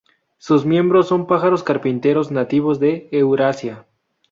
[0.39, 3.85] Sus miembros son pájaros carpinteros nativos de Eurasia.